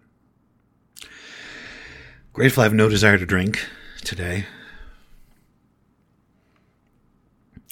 Grateful 2.33 2.61
I 2.61 2.63
have 2.63 2.73
no 2.73 2.89
desire 2.89 3.19
to 3.19 3.27
drink 3.27 3.63
today. 4.03 4.47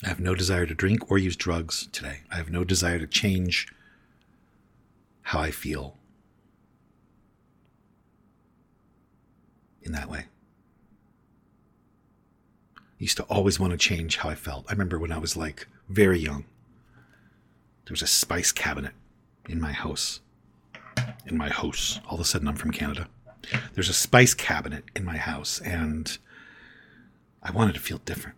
I 0.03 0.07
have 0.07 0.19
no 0.19 0.35
desire 0.35 0.67
to 0.67 0.75
drink 0.75 1.09
or 1.09 1.17
use 1.17 1.35
drugs 1.35 1.87
today. 1.91 2.19
I 2.31 2.35
have 2.35 2.51
no 2.51 2.63
desire 2.63 2.99
to 2.99 3.07
change 3.07 3.67
how 5.23 5.39
I 5.39 5.49
feel 5.49 5.97
in 9.81 9.93
that 9.93 10.11
way. 10.11 10.25
Used 12.97 13.17
to 13.17 13.23
always 13.23 13.59
want 13.59 13.71
to 13.71 13.77
change 13.77 14.17
how 14.17 14.29
I 14.29 14.35
felt. 14.35 14.65
I 14.67 14.71
remember 14.71 14.97
when 14.97 15.11
I 15.11 15.17
was 15.17 15.35
like 15.35 15.67
very 15.89 16.19
young, 16.19 16.45
there 17.85 17.93
was 17.93 18.01
a 18.01 18.07
spice 18.07 18.51
cabinet 18.51 18.93
in 19.47 19.59
my 19.59 19.73
house. 19.73 20.21
In 21.25 21.37
my 21.37 21.49
house. 21.49 21.99
All 22.07 22.15
of 22.15 22.21
a 22.21 22.23
sudden, 22.23 22.47
I'm 22.47 22.55
from 22.55 22.71
Canada. 22.71 23.07
There's 23.73 23.89
a 23.89 23.93
spice 23.93 24.33
cabinet 24.33 24.85
in 24.95 25.05
my 25.05 25.17
house, 25.17 25.59
and 25.59 26.17
I 27.43 27.51
wanted 27.51 27.75
to 27.75 27.79
feel 27.79 27.99
different. 27.99 28.37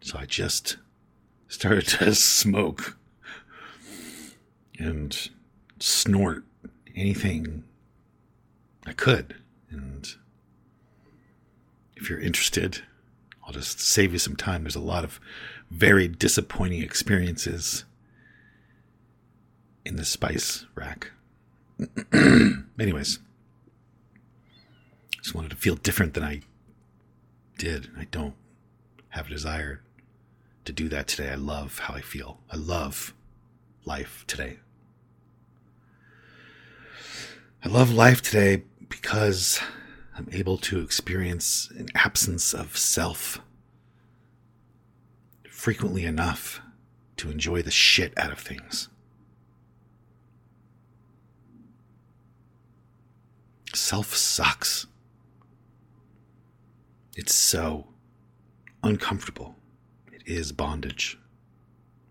So 0.00 0.18
I 0.18 0.26
just 0.26 0.76
started 1.48 1.86
to 1.98 2.14
smoke 2.14 2.98
and 4.78 5.30
snort 5.78 6.44
anything 6.94 7.64
I 8.86 8.92
could. 8.92 9.36
And 9.70 10.08
if 11.96 12.10
you're 12.10 12.20
interested, 12.20 12.82
I'll 13.46 13.52
just 13.52 13.80
save 13.80 14.12
you 14.12 14.18
some 14.18 14.36
time. 14.36 14.64
There's 14.64 14.74
a 14.74 14.80
lot 14.80 15.04
of 15.04 15.20
very 15.70 16.08
disappointing 16.08 16.82
experiences 16.82 17.84
in 19.84 19.96
the 19.96 20.04
spice 20.04 20.66
rack. 20.74 21.12
Anyways, 22.12 23.20
just 25.22 25.34
wanted 25.34 25.50
to 25.50 25.56
feel 25.56 25.76
different 25.76 26.14
than 26.14 26.24
I 26.24 26.40
did. 27.56 27.90
I 27.96 28.04
don't 28.10 28.34
have 29.10 29.26
a 29.26 29.30
desire 29.30 29.82
to 30.64 30.72
do 30.72 30.88
that 30.88 31.06
today. 31.06 31.30
I 31.30 31.36
love 31.36 31.78
how 31.78 31.94
I 31.94 32.00
feel. 32.00 32.40
I 32.50 32.56
love 32.56 33.14
life 33.84 34.24
today. 34.26 34.58
I 37.64 37.68
love 37.68 37.92
life 37.92 38.22
today 38.22 38.64
because 38.88 39.60
I'm 40.16 40.28
able 40.32 40.56
to 40.58 40.80
experience 40.80 41.70
an 41.76 41.88
absence 41.94 42.54
of 42.54 42.76
self 42.76 43.40
frequently 45.50 46.04
enough 46.04 46.60
to 47.18 47.30
enjoy 47.30 47.60
the 47.60 47.70
shit 47.70 48.16
out 48.16 48.32
of 48.32 48.38
things. 48.38 48.88
Self 53.74 54.14
sucks. 54.14 54.86
It's 57.14 57.34
so 57.34 57.88
uncomfortable. 58.82 59.56
It 60.12 60.22
is 60.26 60.52
bondage, 60.52 61.18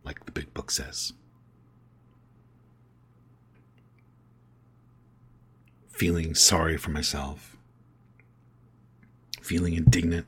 like 0.03 0.25
the 0.25 0.31
big 0.31 0.53
book 0.53 0.69
says. 0.69 1.13
Feeling 5.87 6.35
sorry 6.35 6.77
for 6.77 6.91
myself, 6.91 7.54
feeling 9.45 9.75
indignant, 9.75 10.25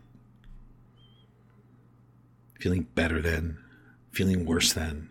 feeling 2.60 2.84
better 2.94 3.20
than, 3.20 3.58
feeling 4.12 4.46
worse 4.46 4.74
than, 4.74 5.10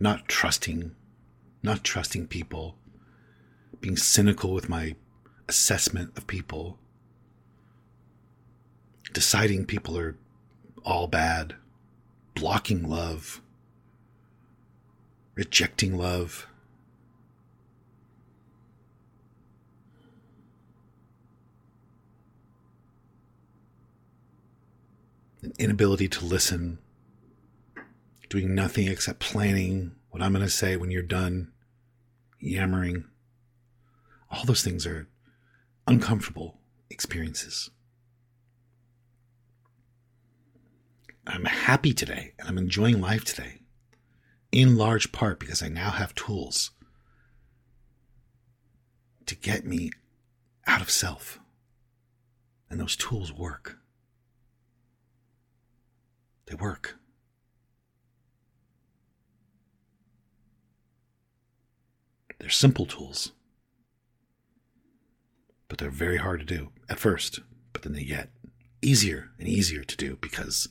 not 0.00 0.26
trusting, 0.26 0.90
not 1.62 1.84
trusting 1.84 2.26
people, 2.26 2.74
being 3.80 3.96
cynical 3.96 4.52
with 4.52 4.68
my 4.68 4.96
assessment 5.48 6.10
of 6.18 6.26
people, 6.26 6.80
deciding 9.12 9.64
people 9.64 9.96
are 9.96 10.16
all 10.84 11.06
bad, 11.06 11.54
blocking 12.34 12.88
love, 12.88 13.40
rejecting 15.36 15.96
love. 15.96 16.48
An 25.42 25.52
inability 25.58 26.08
to 26.08 26.24
listen, 26.24 26.78
doing 28.28 28.54
nothing 28.54 28.88
except 28.88 29.20
planning 29.20 29.92
what 30.10 30.22
I'm 30.22 30.32
going 30.32 30.44
to 30.44 30.50
say 30.50 30.76
when 30.76 30.90
you're 30.90 31.02
done, 31.02 31.52
yammering. 32.38 33.04
All 34.30 34.44
those 34.44 34.62
things 34.62 34.86
are 34.86 35.08
uncomfortable 35.86 36.58
experiences. 36.90 37.70
I'm 41.26 41.44
happy 41.44 41.94
today 41.94 42.34
and 42.38 42.48
I'm 42.48 42.58
enjoying 42.58 43.00
life 43.00 43.24
today, 43.24 43.60
in 44.52 44.76
large 44.76 45.12
part 45.12 45.38
because 45.38 45.62
I 45.62 45.68
now 45.68 45.90
have 45.90 46.14
tools 46.14 46.72
to 49.26 49.36
get 49.36 49.64
me 49.64 49.90
out 50.66 50.80
of 50.80 50.90
self. 50.90 51.38
And 52.68 52.80
those 52.80 52.96
tools 52.96 53.32
work. 53.32 53.78
They 56.50 56.56
work. 56.56 56.96
They're 62.40 62.50
simple 62.50 62.86
tools, 62.86 63.30
but 65.68 65.78
they're 65.78 65.90
very 65.90 66.16
hard 66.16 66.40
to 66.40 66.46
do 66.46 66.70
at 66.88 66.98
first, 66.98 67.38
but 67.72 67.82
then 67.82 67.92
they 67.92 68.02
get 68.02 68.30
easier 68.82 69.30
and 69.38 69.46
easier 69.46 69.84
to 69.84 69.96
do 69.96 70.18
because 70.20 70.68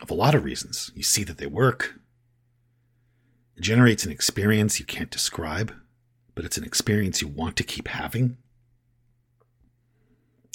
of 0.00 0.08
a 0.08 0.14
lot 0.14 0.36
of 0.36 0.44
reasons. 0.44 0.92
You 0.94 1.02
see 1.02 1.24
that 1.24 1.38
they 1.38 1.46
work. 1.46 1.94
It 3.56 3.62
generates 3.62 4.04
an 4.04 4.12
experience 4.12 4.78
you 4.78 4.86
can't 4.86 5.10
describe, 5.10 5.74
but 6.36 6.44
it's 6.44 6.58
an 6.58 6.64
experience 6.64 7.20
you 7.20 7.26
want 7.28 7.56
to 7.56 7.64
keep 7.64 7.88
having. 7.88 8.36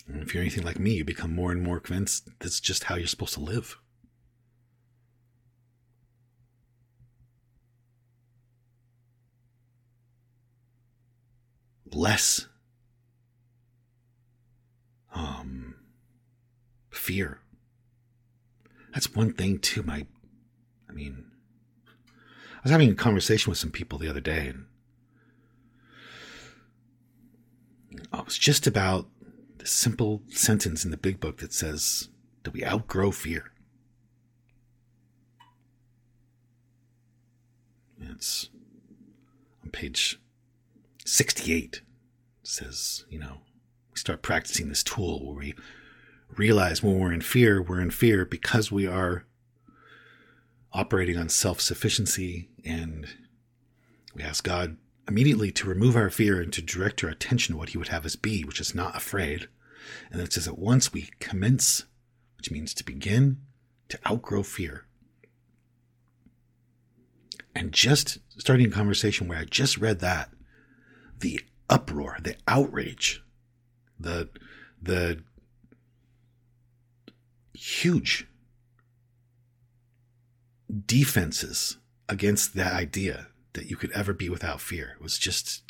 And 0.08 0.22
if 0.22 0.34
you're 0.34 0.42
anything 0.42 0.64
like 0.64 0.80
me, 0.80 0.94
you 0.94 1.04
become 1.04 1.34
more 1.36 1.52
and 1.52 1.62
more 1.62 1.80
convinced 1.80 2.30
that's 2.40 2.60
just 2.60 2.86
how 2.86 2.96
you're 2.96 3.08
supposed 3.08 3.34
to 3.34 3.42
live. 3.42 3.78
Less 11.92 12.48
um, 15.14 15.76
fear. 16.90 17.40
That's 18.94 19.14
one 19.14 19.34
thing 19.34 19.60
too. 19.60 19.84
My, 19.84 20.06
I 20.90 20.94
mean, 20.94 21.26
I 22.56 22.60
was 22.64 22.72
having 22.72 22.92
a 22.92 22.96
conversation 22.96 23.50
with 23.50 23.58
some 23.58 23.72
people 23.72 23.98
the 23.98 24.10
other 24.10 24.22
day, 24.22 24.48
and 24.48 24.66
I 28.12 28.22
was 28.22 28.38
just 28.38 28.68
about 28.68 29.08
simple 29.68 30.24
sentence 30.30 30.86
in 30.86 30.92
the 30.92 30.98
big 30.98 31.20
book 31.20 31.38
that 31.38 31.54
says 31.54 32.10
that 32.44 32.54
we 32.54 32.64
outgrow 32.64 33.12
fear. 33.12 33.52
It's 38.00 38.50
on 39.64 39.70
page 39.72 40.20
68. 41.06 41.76
It 41.76 41.84
says, 42.44 43.06
you 43.10 43.20
know, 43.20 43.42
we 43.92 43.98
start 43.98 44.22
practicing 44.22 44.70
this 44.70 44.84
tool 44.84 45.26
where 45.26 45.36
we 45.36 45.56
realize 46.36 46.82
when 46.82 47.00
we're 47.00 47.14
in 47.14 47.22
fear, 47.22 47.62
we're 47.62 47.82
in 47.82 47.92
fear 47.92 48.26
because 48.26 48.72
we 48.72 48.88
are 48.88 49.26
operating 50.74 51.18
on 51.18 51.30
self 51.30 51.62
sufficiency 51.62 52.50
and 52.64 53.08
we 54.14 54.24
ask 54.24 54.44
God 54.44 54.78
immediately 55.08 55.52
to 55.52 55.68
remove 55.68 55.96
our 55.96 56.10
fear 56.10 56.42
and 56.42 56.52
to 56.54 56.62
direct 56.62 57.04
our 57.04 57.10
attention 57.10 57.54
to 57.54 57.58
what 57.58 57.70
He 57.70 57.78
would 57.78 57.88
have 57.90 58.06
us 58.06 58.16
be, 58.16 58.44
which 58.44 58.60
is 58.60 58.76
not 58.76 58.96
afraid. 58.96 59.48
And 60.12 60.22
it 60.22 60.34
says 60.34 60.46
that 60.46 60.60
once 60.60 60.94
we 60.94 61.10
commence, 61.20 61.86
which 62.38 62.52
means 62.52 62.74
to 62.76 62.84
begin, 62.84 63.38
to 63.90 64.00
outgrow 64.08 64.44
fear. 64.44 64.86
And 67.56 67.72
just 67.72 68.20
starting 68.38 68.68
a 68.68 68.72
conversation 68.72 69.28
where 69.28 69.40
I 69.40 69.46
just 69.46 69.78
read 69.78 70.00
that, 70.00 70.30
the 71.20 71.42
uproar, 71.70 72.18
the 72.22 72.36
outrage, 72.48 73.24
the 74.00 74.30
the 74.82 75.24
huge 77.54 78.28
defenses 80.86 81.78
against 82.08 82.54
that 82.54 82.74
idea 82.74 83.28
that 83.54 83.70
you 83.70 83.76
could 83.76 83.92
ever 83.92 84.14
be 84.14 84.30
without 84.30 84.62
fear. 84.62 84.94
It 84.96 85.02
was 85.02 85.18
just, 85.18 85.64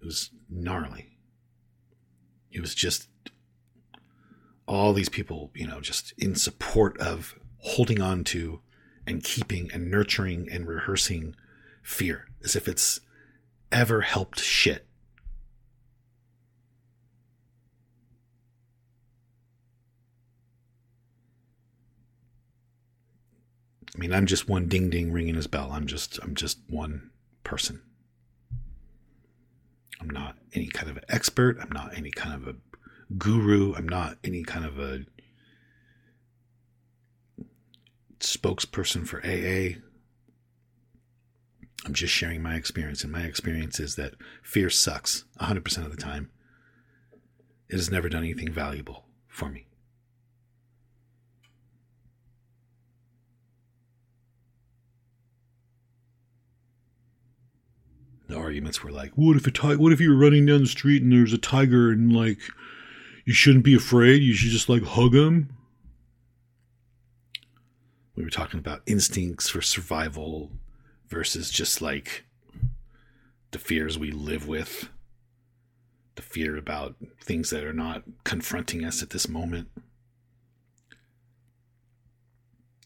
it 0.00 0.04
was 0.04 0.30
gnarly. 0.50 1.16
It 2.50 2.60
was 2.60 2.74
just 2.74 3.08
all 4.66 4.92
these 4.92 5.08
people, 5.08 5.50
you 5.54 5.66
know, 5.66 5.80
just 5.80 6.12
in 6.18 6.34
support 6.34 6.98
of 6.98 7.34
holding 7.58 8.00
on 8.00 8.24
to 8.24 8.60
and 9.06 9.22
keeping 9.24 9.70
and 9.72 9.90
nurturing 9.90 10.48
and 10.50 10.66
rehearsing 10.66 11.34
fear 11.82 12.28
as 12.44 12.54
if 12.56 12.68
it's 12.68 13.00
ever 13.70 14.02
helped 14.02 14.40
shit. 14.40 14.86
I 23.94 23.98
mean, 23.98 24.12
I'm 24.12 24.26
just 24.26 24.48
one 24.48 24.68
ding 24.68 24.88
ding 24.90 25.12
ringing 25.12 25.34
his 25.34 25.46
bell. 25.46 25.70
I'm 25.72 25.86
just 25.86 26.18
I'm 26.22 26.34
just 26.34 26.60
one 26.68 27.10
person. 27.44 27.82
I'm 30.00 30.08
not 30.10 30.36
any 30.54 30.66
kind 30.68 30.90
of 30.90 30.96
an 30.96 31.04
expert. 31.08 31.58
I'm 31.60 31.70
not 31.70 31.96
any 31.96 32.10
kind 32.10 32.34
of 32.34 32.48
a 32.48 32.56
guru. 33.18 33.74
I'm 33.74 33.88
not 33.88 34.18
any 34.24 34.42
kind 34.42 34.64
of 34.64 34.78
a 34.78 35.00
spokesperson 38.20 39.06
for 39.06 39.24
AA. 39.24 39.78
I'm 41.84 41.94
just 41.94 42.12
sharing 42.12 42.42
my 42.42 42.54
experience, 42.54 43.02
and 43.02 43.12
my 43.12 43.22
experience 43.22 43.80
is 43.80 43.96
that 43.96 44.14
fear 44.42 44.70
sucks 44.70 45.24
100% 45.40 45.84
of 45.84 45.90
the 45.90 45.96
time. 45.96 46.30
It 47.68 47.76
has 47.76 47.90
never 47.90 48.08
done 48.08 48.22
anything 48.22 48.52
valuable 48.52 49.06
for 49.26 49.48
me. 49.48 49.66
the 58.32 58.38
arguments 58.38 58.82
were 58.82 58.90
like, 58.90 59.12
"What 59.12 59.36
if 59.36 59.46
a 59.46 59.50
ti- 59.50 59.76
What 59.76 59.92
if 59.92 60.00
you 60.00 60.10
were 60.10 60.16
running 60.16 60.46
down 60.46 60.62
the 60.62 60.66
street 60.66 61.02
and 61.02 61.12
there's 61.12 61.32
a 61.32 61.38
tiger 61.38 61.90
and 61.90 62.12
like 62.12 62.38
you 63.24 63.32
shouldn't 63.32 63.64
be 63.64 63.74
afraid? 63.74 64.22
You 64.22 64.34
should 64.34 64.50
just 64.50 64.68
like 64.68 64.82
hug 64.82 65.14
him." 65.14 65.56
We 68.14 68.24
were 68.24 68.30
talking 68.30 68.60
about 68.60 68.82
instincts 68.86 69.48
for 69.48 69.62
survival 69.62 70.52
versus 71.08 71.50
just 71.50 71.80
like 71.80 72.24
the 73.52 73.58
fears 73.58 73.98
we 73.98 74.10
live 74.10 74.46
with, 74.46 74.88
the 76.14 76.22
fear 76.22 76.56
about 76.56 76.96
things 77.20 77.50
that 77.50 77.64
are 77.64 77.72
not 77.72 78.04
confronting 78.24 78.84
us 78.84 79.02
at 79.02 79.10
this 79.10 79.28
moment. 79.28 79.68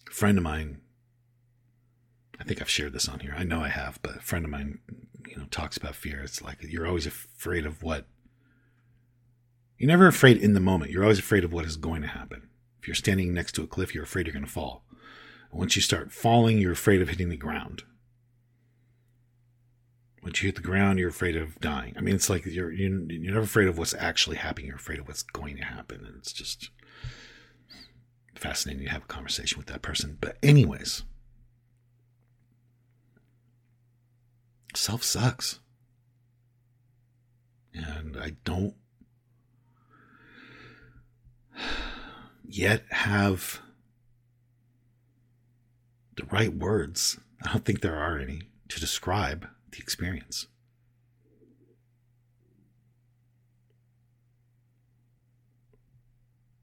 A 0.09 0.13
friend 0.13 0.39
of 0.39 0.45
mine 0.45 0.81
I 2.39 2.45
think 2.45 2.61
I've 2.61 2.71
shared 2.71 2.93
this 2.93 3.09
on 3.09 3.21
here. 3.21 3.35
I 3.37 3.45
know 3.45 3.61
I 3.61 3.69
have, 3.69 3.99
but 4.03 4.17
a 4.17 4.21
friend 4.21 4.45
of 4.45 4.51
mine 4.51 4.79
you 5.27 5.37
know 5.37 5.47
talks 5.51 5.77
about 5.77 5.95
fear 5.95 6.21
it's 6.23 6.41
like 6.41 6.59
you're 6.63 6.87
always 6.87 7.07
afraid 7.07 7.67
of 7.67 7.83
what 7.83 8.07
you're 9.79 9.89
never 9.89 10.07
afraid 10.07 10.39
in 10.39 10.55
the 10.55 10.61
moment. 10.61 10.91
You're 10.91 11.03
always 11.03 11.19
afraid 11.19 11.45
of 11.45 11.53
what 11.53 11.65
is 11.65 11.77
going 11.77 12.03
to 12.03 12.09
happen. 12.09 12.49
If 12.81 12.89
you're 12.89 12.95
standing 12.95 13.35
next 13.35 13.53
to 13.53 13.63
a 13.63 13.67
cliff 13.67 13.95
you're 13.95 14.05
afraid 14.05 14.27
you're 14.27 14.35
going 14.35 14.45
to 14.45 14.51
fall 14.51 14.85
once 15.53 15.77
you 15.77 15.83
start 15.83 16.13
falling 16.13 16.59
you're 16.59 16.73
afraid 16.73 17.01
of 17.03 17.09
hitting 17.09 17.29
the 17.29 17.37
ground. 17.37 17.83
Once 20.23 20.43
you 20.43 20.49
hit 20.49 20.57
the 20.57 20.63
ground 20.63 20.99
you're 20.99 21.09
afraid 21.09 21.37
of 21.37 21.59
dying. 21.61 21.95
I 21.97 22.01
mean 22.01 22.15
it's 22.15 22.31
like 22.31 22.47
you're 22.47 22.73
you're, 22.73 22.91
you're 23.11 23.35
never 23.35 23.45
afraid 23.45 23.69
of 23.69 23.79
what's 23.79 23.95
actually 23.95 24.37
happening. 24.37 24.69
You're 24.69 24.77
afraid 24.77 24.99
of 24.99 25.09
what's 25.09 25.23
going 25.23 25.57
to 25.57 25.65
happen. 25.65 26.05
And 26.05 26.17
it's 26.19 26.33
just 26.33 26.71
fascinating 28.35 28.85
to 28.85 28.93
have 28.93 29.05
a 29.05 29.07
conversation 29.07 29.59
with 29.59 29.67
that 29.69 29.83
person. 29.83 30.19
But 30.21 30.37
anyways 30.43 31.05
self 34.77 35.03
sucks. 35.03 35.61
And 37.75 38.17
I 38.17 38.37
don't 38.45 38.75
yet 42.49 42.85
have 42.91 43.61
the 46.17 46.25
right 46.27 46.55
words. 46.55 47.19
I 47.45 47.53
don't 47.53 47.65
think 47.65 47.81
there 47.81 47.97
are 47.97 48.19
any 48.19 48.51
to 48.69 48.81
describe 48.81 49.47
the 49.71 49.79
experience. 49.79 50.47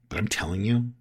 But 0.08 0.18
I'm 0.18 0.28
telling 0.28 0.64
you, 0.64 0.92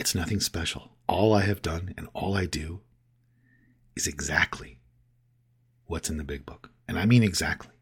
it's 0.00 0.14
nothing 0.14 0.40
special. 0.40 0.92
All 1.06 1.34
I 1.34 1.42
have 1.42 1.62
done 1.62 1.94
and 1.96 2.08
all 2.14 2.34
I 2.36 2.46
do 2.46 2.80
is 3.94 4.06
exactly 4.06 4.78
what's 5.86 6.10
in 6.10 6.16
the 6.16 6.24
big 6.24 6.46
book. 6.46 6.70
And 6.88 6.98
I 6.98 7.06
mean 7.06 7.22
exactly. 7.22 7.75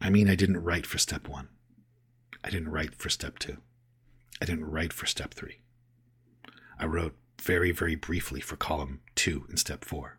I 0.00 0.10
mean, 0.10 0.30
I 0.30 0.34
didn't 0.34 0.62
write 0.62 0.86
for 0.86 0.98
step 0.98 1.28
one. 1.28 1.48
I 2.42 2.50
didn't 2.50 2.70
write 2.70 2.94
for 2.94 3.08
step 3.10 3.38
two. 3.38 3.58
I 4.40 4.46
didn't 4.46 4.70
write 4.70 4.92
for 4.92 5.06
step 5.06 5.34
three. 5.34 5.60
I 6.78 6.86
wrote 6.86 7.16
very, 7.40 7.70
very 7.72 7.94
briefly 7.94 8.40
for 8.40 8.56
column 8.56 9.00
two 9.14 9.44
in 9.50 9.56
step 9.58 9.84
four. 9.84 10.18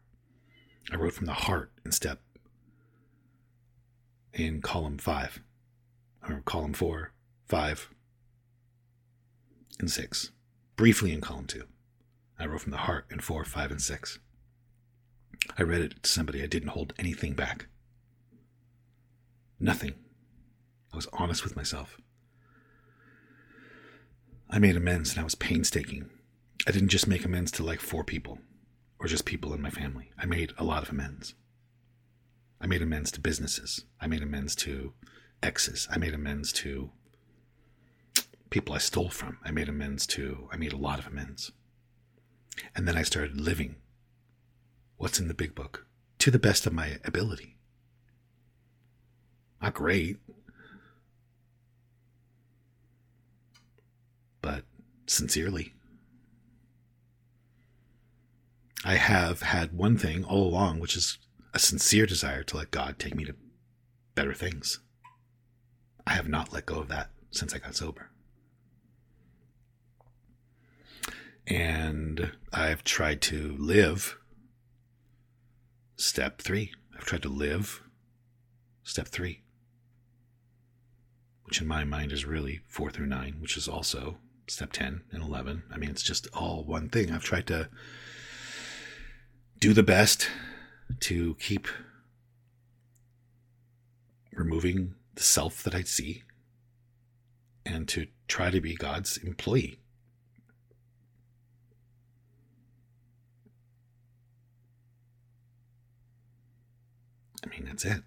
I 0.92 0.96
wrote 0.96 1.14
from 1.14 1.26
the 1.26 1.34
heart 1.34 1.72
in 1.84 1.92
step 1.92 2.22
in 4.34 4.62
column 4.62 4.98
five, 4.98 5.42
or 6.28 6.42
column 6.46 6.74
four, 6.74 7.12
five, 7.48 7.90
and 9.80 9.90
six. 9.90 10.32
Briefly 10.76 11.12
in 11.12 11.22
column 11.22 11.48
two. 11.48 11.66
I 12.40 12.46
wrote 12.46 12.62
from 12.62 12.72
the 12.72 12.78
heart 12.78 13.06
in 13.12 13.20
four, 13.20 13.44
five, 13.44 13.72
and 13.72 13.82
six. 13.82 14.20
I 15.58 15.64
read 15.64 15.82
it 15.82 16.04
to 16.04 16.10
somebody. 16.10 16.42
I 16.42 16.48
didn't 16.48 16.70
hold 16.70 16.94
anything 16.98 17.34
back. 17.34 17.68
Nothing. 19.64 19.94
I 20.92 20.96
was 20.96 21.08
honest 21.14 21.44
with 21.44 21.56
myself. 21.56 21.98
I 24.50 24.58
made 24.58 24.76
amends 24.76 25.12
and 25.12 25.20
I 25.20 25.24
was 25.24 25.36
painstaking. 25.36 26.10
I 26.68 26.72
didn't 26.72 26.90
just 26.90 27.08
make 27.08 27.24
amends 27.24 27.52
to 27.52 27.64
like 27.64 27.80
four 27.80 28.04
people 28.04 28.40
or 29.00 29.06
just 29.06 29.24
people 29.24 29.54
in 29.54 29.62
my 29.62 29.70
family. 29.70 30.10
I 30.18 30.26
made 30.26 30.54
a 30.58 30.64
lot 30.64 30.82
of 30.82 30.90
amends. 30.90 31.36
I 32.60 32.66
made 32.66 32.82
amends 32.82 33.12
to 33.12 33.22
businesses. 33.22 33.86
I 34.00 34.08
made 34.08 34.24
amends 34.24 34.56
to 34.58 34.94
exes. 35.44 35.88
I 35.92 36.00
made 36.00 36.16
amends 36.16 36.52
to 36.54 36.90
people 38.50 38.74
I 38.74 38.80
stole 38.80 39.10
from. 39.10 39.38
I 39.46 39.52
made 39.52 39.70
amends 39.70 40.08
to, 40.08 40.50
I 40.52 40.58
made 40.58 40.74
a 40.74 40.78
lot 40.78 40.98
of 40.98 41.06
amends. 41.06 41.52
And 42.76 42.88
then 42.88 42.98
I 42.98 43.04
started 43.04 43.40
living 43.40 43.76
what's 44.98 45.20
in 45.20 45.28
the 45.28 45.36
big 45.36 45.54
book 45.54 45.86
to 46.18 46.32
the 46.32 46.40
best 46.40 46.66
of 46.66 46.74
my 46.74 46.98
ability. 47.06 47.58
Not 49.62 49.74
great. 49.74 50.18
But 54.42 54.64
sincerely. 55.06 55.74
I 58.84 58.96
have 58.96 59.42
had 59.42 59.74
one 59.74 59.98
thing 59.98 60.24
all 60.24 60.48
along, 60.48 60.80
which 60.80 60.96
is 60.96 61.20
a 61.54 61.60
sincere 61.60 62.06
desire 62.06 62.44
to 62.44 62.58
let 62.58 62.72
God 62.72 62.98
take 62.98 63.16
me 63.16 63.26
to 63.26 63.36
better 64.16 64.34
things. 64.34 64.80
I 66.08 66.14
have 66.14 66.28
not 66.28 66.52
let 66.52 66.66
go 66.66 66.80
of 66.80 66.88
that 66.88 67.12
since 67.30 67.54
I 67.54 67.60
got 67.60 67.76
sober. 67.76 68.10
And 71.46 72.32
I've 72.52 72.84
tried 72.84 73.22
to 73.24 73.56
live 73.60 74.18
step 75.96 76.42
three. 76.42 76.72
I've 76.96 77.06
tried 77.06 77.24
to 77.24 77.30
live 77.30 77.84
step 78.84 79.08
three, 79.08 79.44
which 81.52 81.60
in 81.60 81.68
my 81.68 81.84
mind 81.84 82.14
is 82.14 82.24
really 82.24 82.62
four 82.66 82.90
through 82.90 83.08
nine, 83.08 83.36
which 83.42 83.58
is 83.58 83.68
also 83.68 84.16
step 84.48 84.72
10 84.72 85.02
and 85.12 85.22
11. 85.22 85.64
I 85.70 85.76
mean, 85.76 85.90
it's 85.90 86.02
just 86.02 86.30
all 86.34 86.64
one 86.64 86.88
thing. 86.88 87.12
I've 87.12 87.26
tried 87.26 87.46
to 87.48 87.68
do 89.60 89.74
the 89.74 89.84
best 89.84 90.30
to 91.02 91.36
keep 91.42 91.68
removing 94.34 94.96
the 95.16 95.24
self 95.24 95.62
that 95.64 95.76
I 95.76 95.82
see 95.82 96.24
and 97.66 97.86
to 97.90 98.08
try 98.30 98.50
to 98.50 98.62
be 98.62 98.74
God's 98.74 99.18
employee. 99.18 99.78
I 107.46 107.50
mean, 107.50 107.66
that's 107.66 107.84
it. 107.84 108.04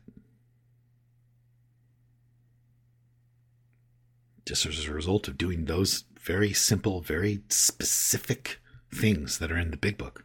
Just 4.47 4.67
as 4.67 4.87
a 4.87 4.93
result 4.93 5.27
of 5.29 5.39
doing 5.39 5.65
those 5.65 6.05
very 6.21 6.53
simple, 6.53 7.01
very 7.01 7.43
specific 7.49 8.61
things 8.93 9.39
that 9.39 9.51
are 9.51 9.59
in 9.59 9.71
the 9.71 9.77
big 9.77 9.97
book, 9.97 10.25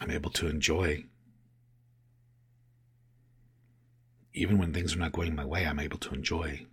I'm 0.00 0.10
able 0.10 0.30
to 0.30 0.48
enjoy. 0.48 1.04
Even 4.32 4.58
when 4.58 4.72
things 4.72 4.96
are 4.96 4.98
not 4.98 5.12
going 5.12 5.34
my 5.34 5.44
way, 5.44 5.64
I'm 5.64 5.78
able 5.78 5.98
to 5.98 6.14
enjoy 6.14 6.66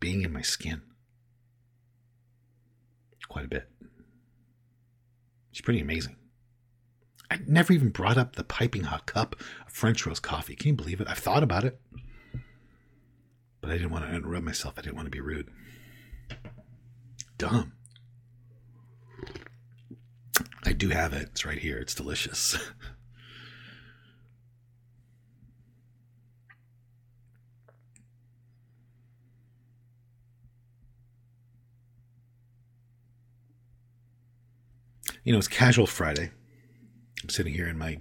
being 0.00 0.22
in 0.22 0.32
my 0.32 0.42
skin 0.42 0.82
quite 3.28 3.46
a 3.46 3.48
bit. 3.48 3.68
It's 5.50 5.60
pretty 5.60 5.80
amazing. 5.80 6.16
I 7.30 7.38
never 7.46 7.72
even 7.72 7.88
brought 7.88 8.18
up 8.18 8.36
the 8.36 8.44
piping 8.44 8.84
hot 8.84 9.06
cup 9.06 9.34
of 9.66 9.72
French 9.72 10.06
roast 10.06 10.22
coffee. 10.22 10.54
Can 10.54 10.68
you 10.68 10.74
believe 10.74 11.00
it? 11.00 11.08
I've 11.08 11.18
thought 11.18 11.42
about 11.42 11.64
it. 11.64 11.80
But 13.64 13.72
I 13.72 13.78
didn't 13.78 13.92
want 13.92 14.04
to 14.04 14.14
interrupt 14.14 14.44
myself. 14.44 14.74
I 14.76 14.82
didn't 14.82 14.96
want 14.96 15.06
to 15.06 15.10
be 15.10 15.22
rude. 15.22 15.50
Dumb. 17.38 17.72
I 20.66 20.74
do 20.74 20.90
have 20.90 21.14
it. 21.14 21.30
It's 21.30 21.46
right 21.46 21.56
here. 21.56 21.78
It's 21.78 21.94
delicious. 21.94 22.58
you 35.24 35.32
know, 35.32 35.38
it's 35.38 35.48
casual 35.48 35.86
Friday. 35.86 36.32
I'm 37.22 37.30
sitting 37.30 37.54
here 37.54 37.66
in 37.66 37.78
my 37.78 37.96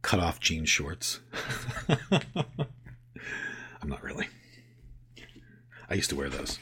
cut 0.00 0.18
off 0.18 0.40
jean 0.40 0.64
shorts. 0.64 1.20
I'm 3.82 3.88
not 3.88 4.02
really. 4.02 4.28
I 5.90 5.94
used 5.94 6.10
to 6.10 6.16
wear 6.16 6.28
those. 6.28 6.58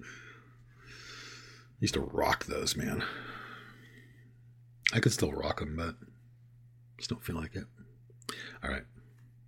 I 0.00 0.04
used 1.80 1.94
to 1.94 2.00
rock 2.00 2.46
those, 2.46 2.76
man. 2.76 3.04
I 4.92 5.00
could 5.00 5.12
still 5.12 5.32
rock 5.32 5.58
them, 5.60 5.76
but 5.76 5.96
just 6.96 7.10
don't 7.10 7.24
feel 7.24 7.36
like 7.36 7.56
it. 7.56 7.64
All 8.62 8.70
right. 8.70 8.84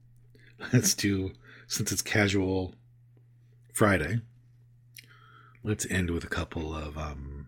Let's 0.72 0.94
do, 0.94 1.32
since 1.68 1.92
it's 1.92 2.02
casual 2.02 2.74
Friday, 3.72 4.20
let's 5.62 5.86
end 5.90 6.10
with 6.10 6.24
a 6.24 6.28
couple 6.28 6.74
of 6.74 6.98
um, 6.98 7.46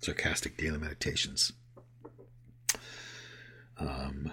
sarcastic 0.00 0.56
daily 0.56 0.78
meditations. 0.78 1.52
Um, 3.78 4.32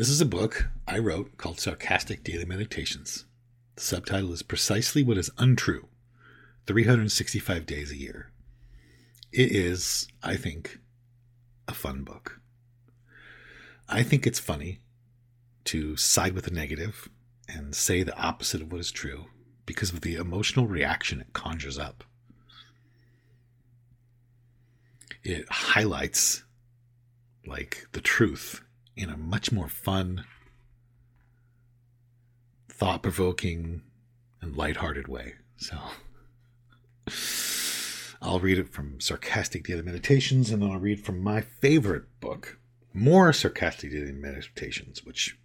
this 0.00 0.08
is 0.08 0.22
a 0.22 0.24
book 0.24 0.70
I 0.88 0.98
wrote 0.98 1.36
called 1.36 1.60
Sarcastic 1.60 2.24
Daily 2.24 2.46
Meditations. 2.46 3.26
The 3.74 3.82
subtitle 3.82 4.32
is 4.32 4.42
Precisely 4.42 5.02
What 5.02 5.18
is 5.18 5.30
Untrue 5.36 5.88
365 6.66 7.66
Days 7.66 7.92
a 7.92 7.98
Year. 7.98 8.30
It 9.30 9.52
is, 9.52 10.08
I 10.22 10.36
think, 10.36 10.78
a 11.68 11.74
fun 11.74 12.02
book. 12.02 12.40
I 13.90 14.02
think 14.02 14.26
it's 14.26 14.38
funny 14.38 14.80
to 15.64 15.98
side 15.98 16.32
with 16.32 16.46
the 16.46 16.50
negative 16.50 17.10
and 17.46 17.74
say 17.74 18.02
the 18.02 18.16
opposite 18.16 18.62
of 18.62 18.72
what 18.72 18.80
is 18.80 18.90
true 18.90 19.26
because 19.66 19.92
of 19.92 20.00
the 20.00 20.14
emotional 20.14 20.66
reaction 20.66 21.20
it 21.20 21.34
conjures 21.34 21.78
up. 21.78 22.04
It 25.22 25.44
highlights 25.50 26.44
like 27.44 27.86
the 27.92 28.00
truth 28.00 28.62
in 29.00 29.08
a 29.08 29.16
much 29.16 29.50
more 29.50 29.68
fun, 29.68 30.24
thought 32.68 33.02
provoking, 33.02 33.82
and 34.42 34.56
lighthearted 34.56 35.08
way. 35.08 35.34
So 35.56 35.76
I'll 38.20 38.40
read 38.40 38.58
it 38.58 38.68
from 38.68 39.00
Sarcastic 39.00 39.64
Daily 39.64 39.82
Meditations, 39.82 40.50
and 40.50 40.62
then 40.62 40.70
I'll 40.70 40.78
read 40.78 41.02
from 41.02 41.22
my 41.22 41.40
favorite 41.40 42.04
book, 42.20 42.58
More 42.92 43.32
Sarcastic 43.32 43.90
Daily 43.90 44.12
Meditations, 44.12 45.04
which 45.04 45.38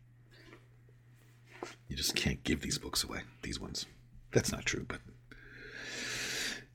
you 1.88 1.96
just 1.96 2.16
can't 2.16 2.44
give 2.44 2.62
these 2.62 2.78
books 2.78 3.06
away, 3.06 3.22
these 3.42 3.60
ones. 3.60 3.86
That's 4.32 4.52
not 4.52 4.66
true, 4.66 4.86
but. 4.86 5.00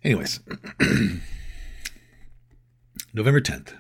Anyways, 0.02 0.40
November 3.12 3.42
10th. 3.42 3.75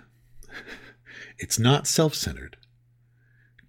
It's 1.38 1.58
not 1.58 1.86
self 1.86 2.14
centered 2.14 2.58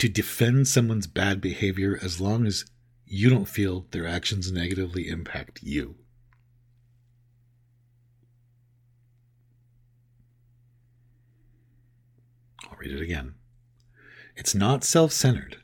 to 0.02 0.10
defend 0.10 0.68
someone's 0.68 1.06
bad 1.06 1.40
behavior 1.40 2.00
as 2.02 2.20
long 2.20 2.48
as 2.48 2.66
you 3.06 3.30
don't 3.30 3.48
feel 3.48 3.86
their 3.92 4.08
actions 4.08 4.52
negatively 4.52 5.08
impact 5.08 5.62
you. 5.62 5.94
I'll 12.64 12.76
read 12.80 12.94
it 12.94 13.00
again. 13.04 13.36
It's 14.36 14.56
not 14.56 14.84
self 14.84 15.12
centered 15.12 15.58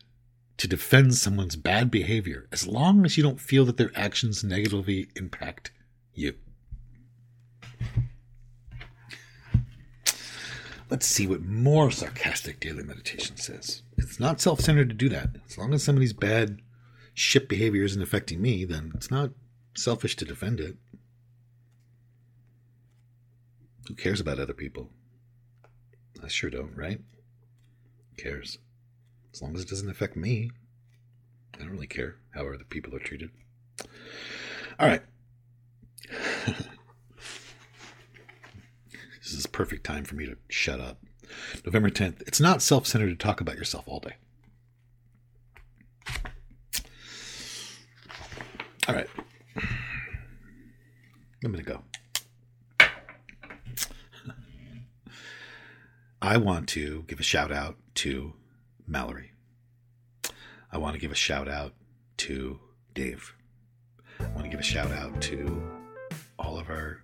to 0.57 0.67
defend 0.67 1.15
someone's 1.15 1.55
bad 1.55 1.89
behavior 1.89 2.47
as 2.51 2.67
long 2.67 3.05
as 3.05 3.17
you 3.17 3.23
don't 3.23 3.41
feel 3.41 3.65
that 3.65 3.77
their 3.77 3.91
actions 3.95 4.43
negatively 4.43 5.09
impact 5.15 5.71
you. 6.13 6.35
Let's 10.89 11.05
see 11.05 11.27
what 11.27 11.43
more 11.43 11.91
sarcastic 11.91 12.59
daily 12.59 12.83
meditation 12.83 13.35
says. 13.35 13.81
It's 13.97 14.19
not 14.19 14.39
self 14.39 14.61
centered 14.61 14.89
to 14.89 14.95
do 14.95 15.09
that. 15.09 15.29
As 15.47 15.57
long 15.57 15.73
as 15.73 15.83
somebody's 15.83 16.13
bad 16.13 16.61
shit 17.13 17.49
behavior 17.49 17.83
isn't 17.83 18.01
affecting 18.01 18.41
me, 18.41 18.63
then 18.63 18.91
it's 18.95 19.11
not 19.11 19.31
selfish 19.75 20.15
to 20.17 20.25
defend 20.25 20.59
it. 20.59 20.77
Who 23.87 23.95
cares 23.95 24.21
about 24.21 24.39
other 24.39 24.53
people? 24.53 24.89
I 26.23 26.27
sure 26.29 26.49
don't, 26.49 26.75
right? 26.75 26.99
Who 26.99 28.23
cares? 28.23 28.57
As 29.33 29.41
long 29.41 29.55
as 29.55 29.63
it 29.63 29.69
doesn't 29.69 29.89
affect 29.89 30.15
me, 30.15 30.51
I 31.53 31.59
don't 31.59 31.69
really 31.69 31.87
care 31.87 32.15
how 32.33 32.47
other 32.47 32.63
people 32.63 32.95
are 32.95 32.99
treated. 32.99 33.31
All 34.79 34.87
right. 34.87 35.01
this 39.31 39.39
is 39.39 39.45
perfect 39.45 39.83
time 39.83 40.05
for 40.05 40.15
me 40.15 40.25
to 40.25 40.37
shut 40.49 40.79
up. 40.79 40.99
November 41.65 41.89
10th. 41.89 42.21
It's 42.27 42.39
not 42.39 42.61
self 42.61 42.87
centered 42.87 43.09
to 43.09 43.15
talk 43.15 43.41
about 43.41 43.57
yourself 43.57 43.85
all 43.87 43.99
day. 43.99 44.15
All 48.87 48.95
right. 48.95 49.07
I'm 51.43 51.51
going 51.51 51.63
to 51.63 51.69
go. 51.69 51.83
I 56.21 56.37
want 56.37 56.69
to 56.69 57.03
give 57.07 57.19
a 57.19 57.23
shout 57.23 57.51
out 57.51 57.75
to 57.95 58.33
Mallory. 58.87 59.33
I 60.71 60.77
want 60.77 60.93
to 60.93 60.99
give 60.99 61.11
a 61.11 61.15
shout 61.15 61.47
out 61.47 61.73
to 62.17 62.59
Dave. 62.93 63.33
I 64.19 64.25
want 64.27 64.43
to 64.43 64.49
give 64.49 64.59
a 64.59 64.63
shout 64.63 64.91
out 64.91 65.21
to 65.23 65.61
all 66.39 66.57
of 66.57 66.69
our 66.69 67.01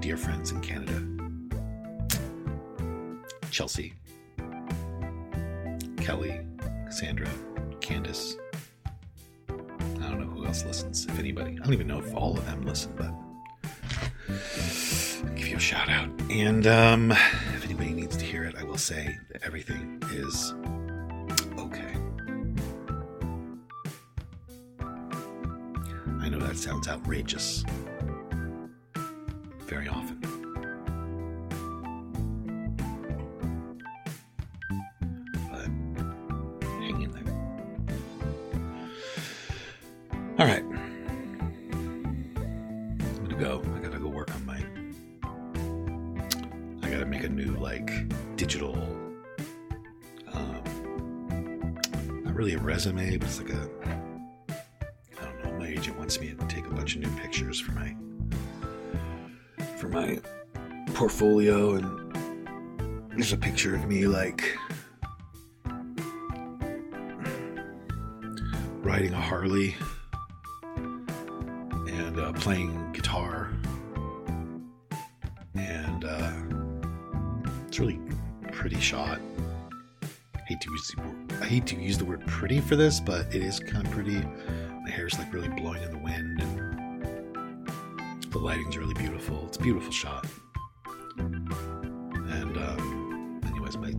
dear 0.00 0.16
friends 0.16 0.52
in 0.52 0.60
Canada 0.60 1.17
Chelsea, 3.58 3.92
Kelly, 5.96 6.42
Cassandra, 6.86 7.28
Candace. 7.80 8.36
I 9.48 9.52
don't 9.96 10.20
know 10.20 10.28
who 10.28 10.46
else 10.46 10.64
listens, 10.64 11.06
if 11.06 11.18
anybody. 11.18 11.58
I 11.60 11.64
don't 11.64 11.72
even 11.72 11.88
know 11.88 11.98
if 11.98 12.14
all 12.14 12.38
of 12.38 12.46
them 12.46 12.62
listen, 12.62 12.92
but 12.96 13.12
I'll 14.28 15.34
give 15.34 15.48
you 15.48 15.56
a 15.56 15.58
shout 15.58 15.88
out. 15.88 16.08
And 16.30 16.68
um, 16.68 17.10
if 17.10 17.64
anybody 17.64 17.90
needs 17.94 18.16
to 18.18 18.24
hear 18.24 18.44
it, 18.44 18.54
I 18.54 18.62
will 18.62 18.78
say 18.78 19.18
that 19.32 19.42
everything 19.42 20.00
is 20.12 20.54
okay. 21.58 21.96
I 26.20 26.28
know 26.28 26.38
that 26.38 26.56
sounds 26.56 26.86
outrageous 26.86 27.64
very 29.66 29.88
often. 29.88 30.17
Digital. 48.48 48.78
Um, 50.32 51.78
not 52.24 52.34
really 52.34 52.54
a 52.54 52.58
resume, 52.58 53.18
but 53.18 53.28
it's 53.28 53.38
like 53.42 53.50
a. 53.50 53.68
I 55.20 55.24
don't 55.26 55.44
know. 55.44 55.58
My 55.58 55.66
agent 55.66 55.98
wants 55.98 56.18
me 56.18 56.32
to 56.32 56.46
take 56.46 56.64
a 56.66 56.70
bunch 56.70 56.96
of 56.96 57.02
new 57.02 57.10
pictures 57.18 57.60
for 57.60 57.72
my 57.72 57.94
for 59.76 59.88
my 59.88 60.18
portfolio 60.94 61.74
and 61.74 63.10
there's 63.10 63.34
a 63.34 63.36
picture 63.36 63.74
of 63.74 63.86
me 63.86 64.06
like 64.06 64.56
riding 68.82 69.12
a 69.12 69.20
Harley 69.20 69.76
and 70.74 72.18
uh, 72.18 72.32
playing 72.32 72.92
guitar 72.92 73.50
and 75.54 76.04
uh, 76.04 76.32
it's 77.68 77.78
really 77.78 78.00
pretty 78.68 78.82
shot. 78.82 79.18
Hate 80.46 80.60
to 80.60 80.70
use 80.70 80.92
the 80.94 81.00
word, 81.00 81.32
I 81.40 81.46
hate 81.46 81.66
to 81.68 81.76
use 81.76 81.96
the 81.96 82.04
word 82.04 82.26
pretty 82.26 82.60
for 82.60 82.76
this, 82.76 83.00
but 83.00 83.34
it 83.34 83.42
is 83.42 83.58
kind 83.58 83.86
of 83.86 83.90
pretty. 83.94 84.20
My 84.84 84.90
hair's 84.90 85.18
like 85.18 85.32
really 85.32 85.48
blowing 85.48 85.82
in 85.82 85.90
the 85.90 85.96
wind 85.96 86.42
and 86.42 87.66
the 88.30 88.38
lighting's 88.38 88.76
really 88.76 88.92
beautiful. 88.92 89.46
It's 89.46 89.56
a 89.56 89.60
beautiful 89.60 89.90
shot. 89.90 90.26
And 91.16 92.58
um, 92.58 93.40
anyways, 93.46 93.78
my 93.78 93.94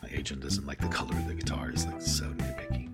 my 0.00 0.08
agent 0.12 0.40
doesn't 0.40 0.64
like 0.64 0.78
the 0.80 0.86
color 0.86 1.16
of 1.16 1.26
the 1.26 1.34
guitar. 1.34 1.70
It's 1.70 1.86
like 1.86 2.00
so 2.00 2.26
nitpicky. 2.26 2.88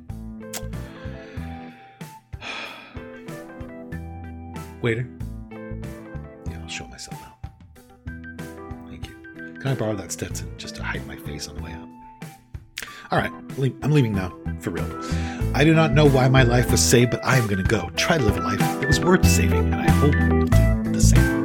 Waiter. 4.81 5.07
Yeah, 5.51 6.63
I'll 6.63 6.69
show 6.69 6.87
myself. 6.87 7.24
Can 9.65 9.73
I 9.73 9.77
borrow 9.77 9.97
that 9.97 10.13
Stetson 10.13 10.53
just 10.59 10.77
to 10.77 10.83
hide 10.83 11.07
my 11.07 11.17
face 11.17 11.49
on 11.49 11.57
the 11.57 11.63
way 11.63 11.73
out? 11.73 11.89
All 13.11 13.19
right, 13.19 13.33
I'm 13.83 13.93
leaving 13.93 14.13
now, 14.13 14.37
for 14.61 14.69
real. 14.69 14.85
I 15.55 15.65
do 15.65 15.73
not 15.73 15.93
know 15.93 16.07
why 16.07 16.29
my 16.29 16.43
life 16.43 16.71
was 16.71 16.83
saved, 16.85 17.13
but 17.13 17.25
I 17.25 17.39
am 17.39 17.47
going 17.47 17.63
to 17.63 17.71
go 17.71 17.89
try 17.97 18.19
to 18.19 18.25
live 18.25 18.37
a 18.37 18.41
life 18.41 18.59
that 18.59 18.87
was 18.87 19.01
worth 19.01 19.27
saving, 19.27 19.73
and 19.73 19.77
I 19.77 19.91
hope 19.91 20.13
you'll 20.17 20.83
do 20.83 20.93
the 20.93 21.01
same. 21.01 21.44